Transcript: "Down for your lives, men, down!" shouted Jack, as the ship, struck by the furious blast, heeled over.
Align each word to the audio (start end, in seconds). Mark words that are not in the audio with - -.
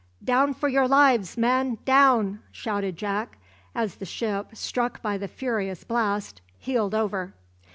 "Down 0.23 0.55
for 0.55 0.67
your 0.67 0.87
lives, 0.87 1.37
men, 1.37 1.77
down!" 1.85 2.39
shouted 2.51 2.97
Jack, 2.97 3.37
as 3.75 3.97
the 3.97 4.05
ship, 4.07 4.47
struck 4.55 4.99
by 5.03 5.15
the 5.19 5.27
furious 5.27 5.83
blast, 5.83 6.41
heeled 6.57 6.95
over. 6.95 7.35